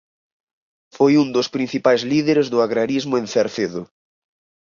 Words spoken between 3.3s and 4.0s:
Cerdedo.